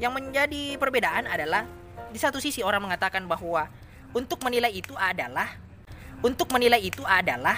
[0.01, 1.67] yang menjadi perbedaan adalah
[2.09, 3.69] di satu sisi orang mengatakan bahwa
[4.17, 5.49] untuk menilai itu adalah
[6.21, 7.57] untuk menilai itu adalah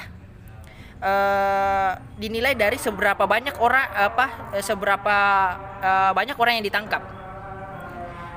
[1.03, 4.27] eh, dinilai dari seberapa banyak orang apa
[4.62, 5.16] seberapa
[5.83, 7.03] eh, banyak orang yang ditangkap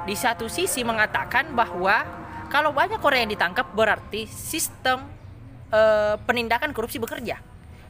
[0.06, 2.25] di satu sisi mengatakan bahwa
[2.56, 5.04] kalau banyak orang yang ditangkap berarti sistem
[5.68, 7.36] eh, penindakan korupsi bekerja.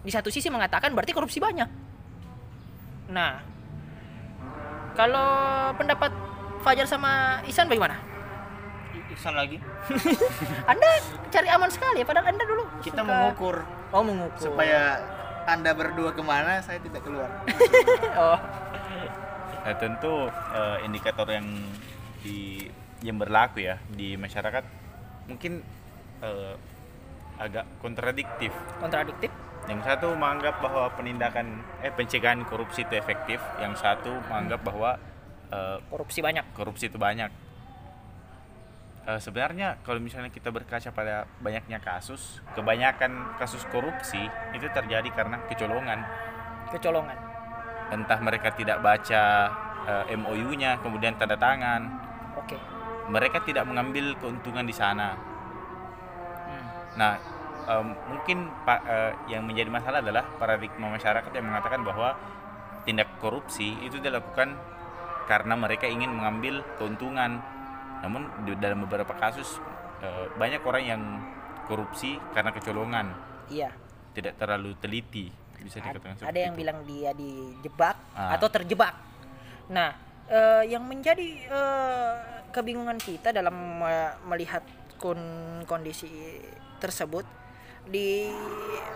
[0.01, 1.69] Di satu sisi mengatakan berarti korupsi banyak.
[3.13, 3.45] Nah,
[4.97, 5.29] kalau
[5.77, 6.09] pendapat
[6.65, 8.01] Fajar sama Isan bagaimana?
[8.89, 9.61] I- Iksan lagi
[10.71, 10.89] Anda
[11.29, 13.55] cari aman sekali ya, padahal Anda dulu kita suka- mengukur
[13.93, 14.41] Oh mengukur.
[14.41, 14.97] supaya
[15.45, 17.29] anda berdua ke mana saya tidak keluar
[18.17, 18.39] oh
[19.61, 21.45] Nah, tentu eh, indikator yang
[22.21, 22.65] di
[23.05, 24.65] yang berlaku ya di masyarakat
[25.29, 25.61] mungkin
[26.25, 26.55] eh,
[27.37, 28.51] agak kontradiktif.
[28.81, 29.29] kontradiktif.
[29.65, 34.97] Yang satu menganggap bahwa penindakan eh pencegahan korupsi itu efektif, yang satu menganggap bahwa
[35.53, 36.45] eh, Korupsi banyak.
[36.57, 37.29] korupsi itu banyak.
[39.05, 44.21] Eh, sebenarnya kalau misalnya kita berkaca pada banyaknya kasus, kebanyakan kasus korupsi
[44.53, 46.01] itu terjadi karena kecolongan.
[46.73, 47.17] Kecolongan.
[47.93, 49.23] Entah mereka tidak baca
[49.85, 52.04] eh, MOU-nya, kemudian tanda tangan.
[53.07, 55.13] Mereka tidak mengambil keuntungan di sana.
[56.45, 56.65] Hmm.
[56.95, 57.13] Nah,
[57.65, 62.17] em, mungkin pak eh, yang menjadi masalah adalah paradigma masyarakat yang mengatakan bahwa
[62.83, 64.53] tindak korupsi itu dilakukan
[65.25, 67.41] karena mereka ingin mengambil keuntungan.
[68.01, 69.57] Namun di dalam beberapa kasus
[69.99, 71.01] eh, banyak orang yang
[71.65, 73.09] korupsi karena kecolongan,
[73.49, 73.73] Iya.
[74.13, 75.33] tidak terlalu teliti.
[75.55, 76.61] bisa dikatakan ada yang itu.
[76.61, 78.37] bilang dia dijebak Ah.
[78.37, 78.93] atau terjebak.
[79.65, 79.97] Nah,
[80.29, 82.13] eh, yang menjadi eh,
[82.55, 83.83] kebingungan kita dalam
[84.31, 84.63] melihat
[84.95, 86.39] kon- kondisi
[86.79, 87.27] tersebut
[87.83, 88.31] di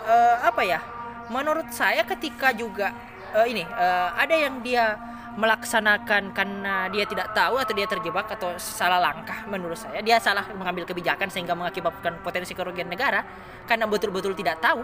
[0.07, 0.79] eh, apa ya?
[1.27, 2.95] Menurut saya ketika juga
[3.35, 4.95] eh, ini eh, ada yang dia
[5.39, 10.43] melaksanakan karena dia tidak tahu atau dia terjebak atau salah langkah menurut saya dia salah
[10.51, 13.23] mengambil kebijakan sehingga mengakibatkan potensi kerugian negara
[13.63, 14.83] karena betul-betul tidak tahu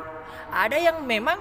[0.53, 1.35] ada yang memang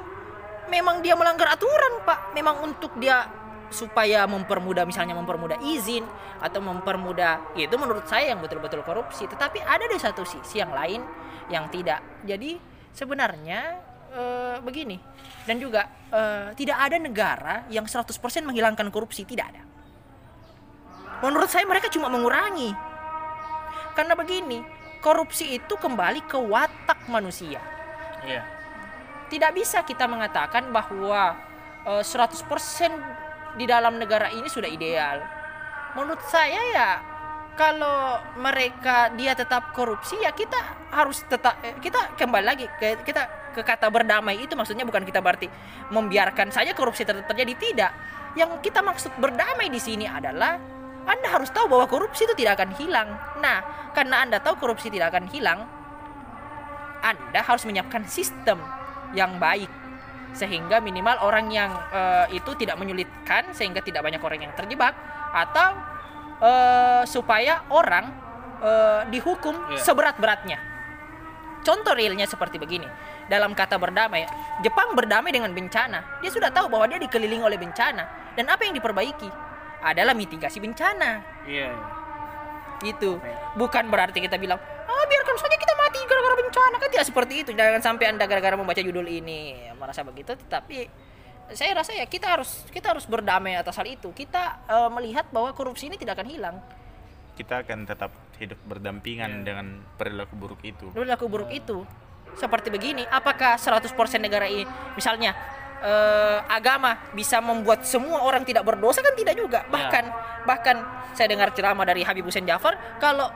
[0.67, 3.29] memang dia melanggar aturan pak memang untuk dia
[3.75, 6.07] supaya mempermudah misalnya mempermudah izin
[6.39, 9.27] atau mempermudah itu menurut saya yang betul-betul korupsi.
[9.27, 11.03] Tetapi ada di satu sisi yang lain
[11.51, 12.23] yang tidak.
[12.23, 12.57] Jadi
[12.95, 13.61] sebenarnya
[14.15, 15.03] eh, begini
[15.45, 18.07] dan juga eh, tidak ada negara yang 100%
[18.47, 19.63] menghilangkan korupsi tidak ada.
[21.27, 22.71] Menurut saya mereka cuma mengurangi.
[23.95, 24.63] Karena begini
[25.03, 27.61] korupsi itu kembali ke watak manusia.
[28.25, 28.41] Iya.
[29.29, 31.37] tidak bisa kita mengatakan bahwa
[31.85, 32.49] eh, 100%
[33.55, 35.23] di dalam negara ini sudah ideal.
[35.95, 36.91] Menurut saya ya
[37.55, 40.59] kalau mereka dia tetap korupsi ya kita
[40.91, 45.23] harus tetap eh, kita kembali lagi ke kita ke kata berdamai itu maksudnya bukan kita
[45.23, 45.47] berarti
[45.95, 47.93] membiarkan saja korupsi ter- terjadi tidak.
[48.35, 50.59] Yang kita maksud berdamai di sini adalah
[51.07, 53.15] Anda harus tahu bahwa korupsi itu tidak akan hilang.
[53.39, 55.63] Nah, karena Anda tahu korupsi tidak akan hilang,
[57.05, 58.57] anda harus menyiapkan sistem
[59.13, 59.69] yang baik
[60.35, 64.93] sehingga minimal orang yang eh, itu tidak menyulitkan sehingga tidak banyak orang yang terjebak
[65.33, 65.79] atau
[66.43, 68.11] eh, supaya orang
[68.61, 69.81] eh, dihukum Iya.
[69.81, 70.59] seberat-beratnya.
[71.65, 72.85] Contoh realnya seperti begini.
[73.25, 74.29] Dalam kata berdamai,
[74.61, 76.21] Jepang berdamai dengan bencana.
[76.21, 78.05] Dia sudah tahu bahwa dia dikelilingi oleh bencana
[78.37, 79.31] dan apa yang diperbaiki
[79.81, 81.69] adalah mitigasi bencana Iya.
[81.71, 81.93] iya.
[82.85, 83.17] itu
[83.55, 86.77] bukan berarti kita bilang ah biarkan saja kita mati gara-gara bencana.
[86.77, 87.51] Kan tidak seperti itu.
[87.53, 89.57] Jangan sampai anda gara-gara membaca judul ini.
[89.75, 90.89] Merasa begitu tetapi
[91.53, 94.09] saya rasa ya kita harus kita harus berdamai atas hal itu.
[94.11, 96.57] Kita eh, melihat bahwa korupsi ini tidak akan hilang.
[97.35, 99.45] Kita akan tetap hidup berdampingan Iya.
[99.45, 100.87] dengan perilaku buruk itu.
[100.95, 101.83] Perilaku buruk itu
[102.35, 103.03] seperti begini.
[103.07, 105.35] Apakah 100% negara ini misalnya
[105.83, 109.03] eh, agama bisa membuat semua orang tidak berdosa?
[109.03, 109.67] Kan tidak juga.
[109.67, 110.05] Bahkan
[110.47, 110.77] bahkan
[111.13, 113.29] saya dengar ceramah dari Habib Hussein Jafar kalau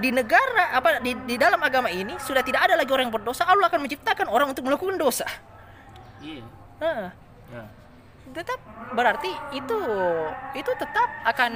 [0.00, 3.44] di negara apa di, di dalam agama ini sudah tidak ada lagi orang yang berdosa.
[3.44, 5.26] Allah akan menciptakan orang untuk melakukan dosa.
[6.22, 6.44] Iya.
[6.80, 7.10] Nah,
[7.52, 7.68] Ya.
[8.32, 8.56] tetap
[8.96, 9.76] berarti itu
[10.56, 11.52] itu tetap akan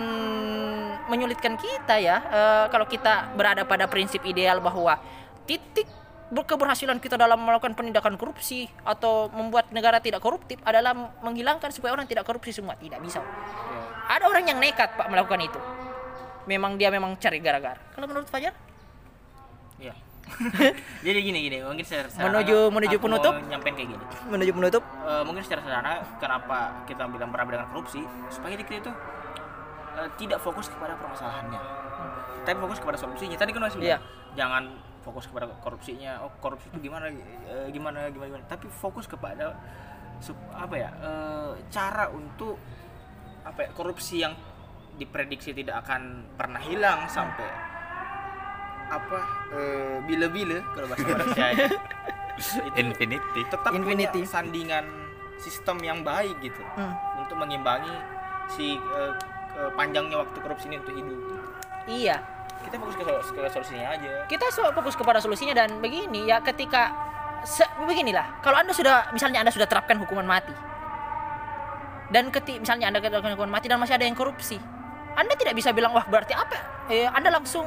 [1.08, 2.20] menyulitkan kita ya.
[2.20, 5.00] Eh, kalau kita berada pada prinsip ideal bahwa
[5.48, 5.88] titik
[6.28, 10.92] ber- keberhasilan kita dalam melakukan penindakan korupsi atau membuat negara tidak koruptif adalah
[11.24, 12.76] menghilangkan supaya orang tidak korupsi semua.
[12.76, 13.24] Tidak bisa.
[13.24, 13.82] Iya.
[14.06, 15.58] ada orang yang nekat pak melakukan itu
[16.46, 17.78] memang dia memang cari gara-gara.
[17.90, 18.54] Kalau menurut Fajar?
[19.76, 19.94] Iya.
[21.06, 23.34] Jadi gini gini, mungkin secara sederhana Menuju- menuju penutup?
[23.44, 24.04] nyampein kayak gini.
[24.26, 24.82] menuju penutup?
[24.82, 28.02] Eh, mungkin secara sederhana kenapa kita bilang berabe dengan korupsi?
[28.28, 28.90] Supaya kita itu
[29.94, 31.60] eh, tidak fokus kepada permasalahannya.
[32.42, 33.34] Tapi fokus kepada solusinya.
[33.34, 33.98] Tadi kan masih Iya.
[34.34, 36.18] jangan fokus kepada korupsinya.
[36.20, 38.44] Oh korupsi itu gimana eh, gimana gimana gimana.
[38.46, 39.54] Tapi fokus kepada
[40.18, 42.58] sup- apa ya eh, cara untuk
[43.42, 44.34] apa ya, korupsi yang
[44.96, 47.46] diprediksi tidak akan pernah hilang sampai
[48.86, 49.18] apa
[49.50, 50.58] eh, bila-bila.
[50.72, 51.46] Kalau bahasa Malaysia
[52.68, 53.40] itu infinity.
[53.46, 54.20] tetap Infinity.
[54.20, 54.84] punya sandingan
[55.36, 56.62] sistem yang baik gitu.
[56.74, 56.94] Hmm.
[57.16, 57.90] untuk mengimbangi
[58.46, 59.16] si ke-
[59.72, 61.18] panjangnya waktu korupsi ini untuk hidup.
[61.86, 62.16] Iya.
[62.62, 64.12] Kita fokus ke, sol- ke solusinya aja.
[64.26, 66.92] Kita so- fokus kepada solusinya dan begini ya ketika
[67.42, 68.38] se- beginilah.
[68.40, 70.54] Kalau anda sudah misalnya anda sudah terapkan hukuman mati.
[72.06, 74.62] Dan ketika misalnya anda terapkan hukuman mati dan masih ada yang korupsi
[75.16, 76.86] anda tidak bisa bilang wah berarti apa?
[76.86, 77.64] Eh, anda langsung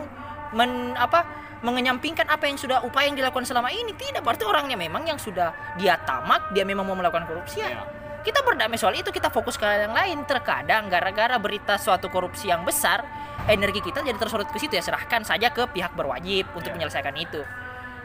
[0.53, 1.25] men apa
[1.59, 3.91] mengenyampingkan apa yang sudah upaya yang dilakukan selama ini.
[3.91, 7.69] Tidak berarti orangnya memang yang sudah dia tamak dia memang mau melakukan korupsi ya.
[7.73, 7.83] Iya.
[8.19, 10.27] kita berdamai soal itu kita fokus ke hal yang lain.
[10.27, 12.99] Terkadang gara-gara berita suatu korupsi yang besar
[13.47, 14.83] energi kita jadi tersorot ke situ ya.
[14.83, 16.75] Serahkan saja ke pihak berwajib untuk Iya.
[16.83, 17.41] menyelesaikan itu.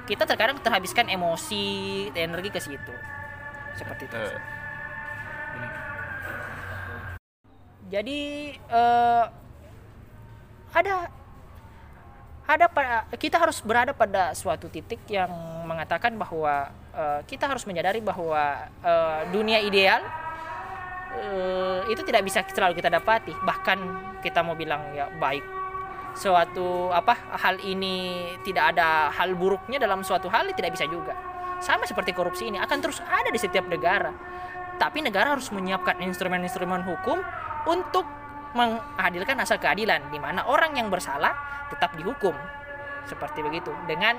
[0.07, 1.63] Kita terkadang terhabiskan emosi
[2.15, 2.95] energi ke situ.
[3.75, 4.15] Seperti itu.
[4.15, 4.39] Eh,
[7.95, 8.19] jadi
[8.59, 9.25] eh,
[10.75, 10.95] ada
[12.45, 12.67] ada
[13.15, 15.31] kita harus berada pada suatu titik yang
[15.65, 20.03] mengatakan bahwa eh, kita harus menyadari bahwa eh, dunia ideal
[21.15, 23.31] eh, itu tidak bisa selalu kita dapati.
[23.31, 23.79] Bahkan
[24.27, 25.47] kita mau bilang ya baik.
[26.19, 31.15] Suatu apa hal ini tidak ada hal buruknya dalam suatu hal tidak bisa juga.
[31.63, 34.11] Sama seperti korupsi ini akan terus ada di setiap negara.
[34.75, 37.23] Tapi negara harus menyiapkan instrumen-instrumen hukum
[37.67, 38.07] untuk
[38.55, 41.35] menghadirkan asal keadilan di mana orang yang bersalah
[41.69, 42.35] tetap dihukum
[43.05, 44.15] seperti begitu dengan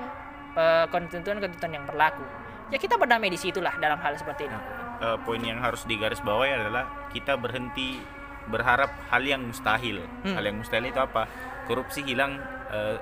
[0.54, 2.22] eh, ketentuan-ketentuan yang berlaku
[2.68, 6.88] ya kita berdamai di situlah dalam hal seperti ini Eh, poin yang harus digarisbawahi adalah
[7.12, 8.00] kita berhenti
[8.48, 10.00] berharap hal yang mustahil.
[10.24, 10.40] Hmm.
[10.40, 11.28] Hal yang mustahil itu apa?
[11.68, 12.40] Korupsi hilang
[12.72, 12.96] eh,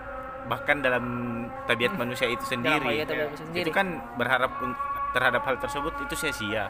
[0.51, 1.05] bahkan dalam
[1.71, 3.07] tabiat manusia itu sendiri.
[3.07, 3.63] tabiat sendiri.
[3.63, 4.59] Itu kan berharap
[5.15, 6.67] terhadap hal tersebut itu sia-sia.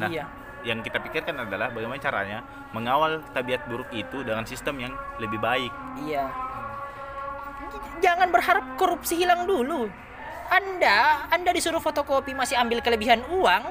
[0.00, 0.24] Nah, Iya.
[0.62, 2.38] Yang kita pikirkan adalah bagaimana caranya
[2.70, 5.72] mengawal tabiat buruk itu dengan sistem yang lebih baik.
[6.06, 6.30] Iya.
[8.02, 9.90] Jangan berharap korupsi hilang dulu.
[10.52, 13.62] Anda, Anda disuruh fotokopi masih ambil kelebihan uang,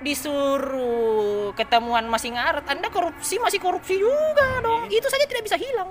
[0.00, 4.88] disuruh ketemuan masih ngaret, Anda korupsi masih korupsi juga dong.
[4.88, 5.90] Itu saja tidak bisa hilang.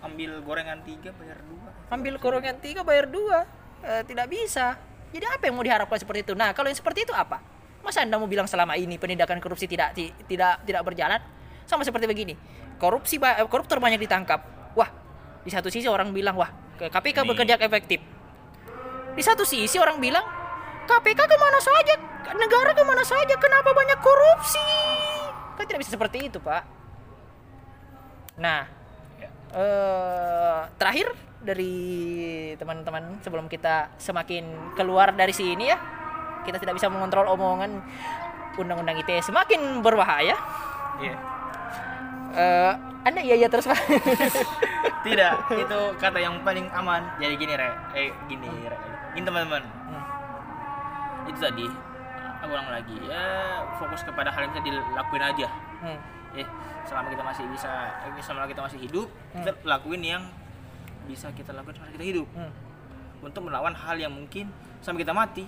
[0.00, 3.44] ambil gorengan tiga bayar dua Ambil korongan tiga bayar dua,
[3.80, 4.76] Eh, tidak bisa.
[5.10, 6.32] Jadi apa yang mau diharapkan seperti itu?
[6.36, 7.40] Nah, kalau yang seperti itu apa?
[7.80, 11.20] Masa Anda mau bilang selama ini penindakan korupsi tidak ti- tidak tidak berjalan?
[11.64, 12.34] Sama seperti begini.
[12.76, 14.40] Korupsi eh, koruptor banyak ditangkap.
[14.76, 14.90] Wah,
[15.40, 18.00] di satu sisi orang bilang wah KPK bekerja efektif.
[19.12, 20.24] Di satu sisi orang bilang
[20.88, 21.94] KPK ke mana saja,
[22.34, 24.64] negara ke mana saja, kenapa banyak korupsi?
[25.60, 26.64] Kan tidak bisa seperti itu, Pak.
[28.40, 28.64] Nah,
[29.52, 31.74] eh terakhir dari
[32.56, 35.76] teman-teman sebelum kita semakin keluar dari sini ya,
[36.44, 37.82] kita tidak bisa mengontrol omongan
[38.58, 40.36] undang-undang ITE semakin berbahaya.
[41.00, 41.16] iya.
[42.30, 42.72] Eh,
[43.02, 43.80] anda iya iya terus pak.
[45.06, 47.02] tidak itu kata yang paling aman.
[47.16, 47.70] Jadi gini re.
[47.96, 48.76] Eh gini re.
[49.16, 49.62] Gini teman-teman.
[49.64, 50.04] Hmm.
[51.26, 51.66] itu tadi.
[52.44, 52.96] Aku ulang lagi.
[53.08, 53.24] Ya
[53.80, 55.48] fokus kepada hal yang bisa dilakuin aja.
[55.80, 55.98] Hmm.
[56.30, 56.46] eh
[56.86, 57.70] selama kita masih bisa
[58.06, 60.22] eh, selama kita masih hidup kita lakuin yang
[61.10, 62.28] bisa kita lakukan selama kita hidup.
[62.36, 62.52] Hmm.
[63.20, 64.48] untuk melawan hal yang mungkin
[64.80, 65.44] sampai kita mati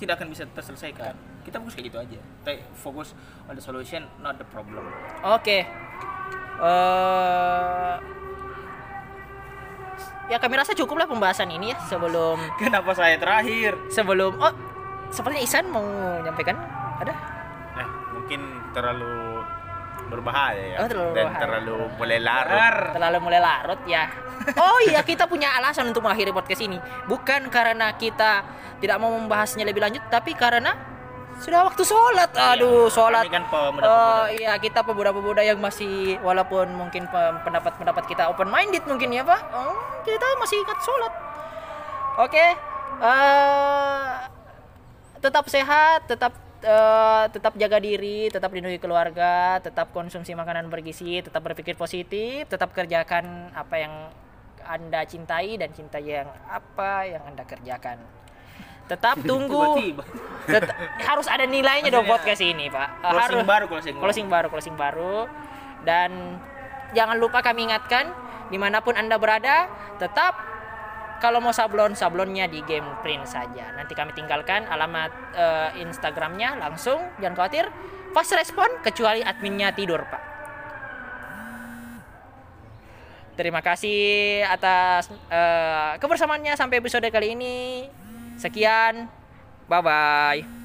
[0.00, 1.12] tidak akan bisa terselesaikan.
[1.44, 2.18] Kita fokus kayak gitu aja.
[2.40, 3.12] Kita fokus
[3.44, 4.88] on the solution not the problem.
[5.20, 5.68] Oke.
[6.60, 7.94] Eh,
[10.32, 13.76] ya kami rasa cukuplah pembahasan ini ya sebelum kenapa saya terakhir?
[13.92, 14.52] sebelum oh
[15.12, 16.56] sepertinya Isan mau menyampaikan
[17.00, 17.12] ada?
[17.76, 18.40] Nah, mungkin
[18.72, 19.29] terlalu
[20.10, 21.40] berbahaya ya Oh, terlalu dan berbahaya.
[21.40, 22.60] terlalu mulai larut.
[22.92, 24.04] Terlalu mulai larut ya.
[24.56, 28.42] Oh iya kita punya alasan untuk mengakhiri podcast ini bukan karena kita
[28.76, 30.72] tidak mau membahasnya lebih lanjut tapi karena
[31.38, 32.32] sudah waktu sholat.
[32.34, 33.24] Aduh sholat.
[33.24, 33.86] kami kan pemuda-pemuda.
[33.86, 39.22] Oh iya kita pemuda-pemuda yang masih walaupun mungkin pe- pendapat-pendapat kita open minded mungkin ya
[39.22, 39.40] pak.
[39.50, 41.12] Oh, kita masih ingat sholat.
[42.18, 42.46] Oke.
[43.00, 44.08] eh
[45.20, 51.40] tetap sehat, tetap eh, tetap jaga diri, tetap lindungi keluarga, tetap konsumsi makanan bergizi, tetap
[51.44, 53.94] berpikir positif, tetap kerjakan apa yang
[54.64, 57.98] anda cintai dan cintai yang apa yang anda kerjakan.
[58.86, 59.78] Tetap tunggu.
[60.46, 60.74] Tet-
[61.06, 62.88] harus ada nilainya dong Maksudnya, podcast ini, Pak.
[62.88, 64.02] Eh, closing harus baru closing baru.
[64.04, 65.16] closing baru, closing baru.
[65.86, 66.10] Dan
[66.92, 68.10] jangan lupa kami ingatkan
[68.50, 69.70] di mana pun anda berada,
[70.02, 70.49] tetap
[71.20, 73.76] kalau mau sablon, sablonnya di game print saja.
[73.76, 77.68] Nanti kami tinggalkan alamat eh, Instagramnya langsung, jangan khawatir.
[78.10, 80.22] Fast respon kecuali adminnya tidur, Pak.
[83.38, 87.86] Terima kasih atas eh, kebersamaannya sampai episode kali ini.
[88.40, 89.06] Sekian,
[89.68, 90.59] bye bye.